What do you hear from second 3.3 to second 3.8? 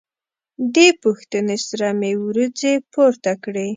کړې.